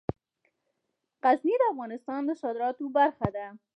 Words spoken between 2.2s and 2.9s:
د صادراتو